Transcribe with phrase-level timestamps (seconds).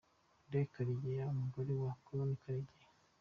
[0.51, 2.29] Lea Karegeya umugore wa Col.
[2.41, 2.87] Karegeya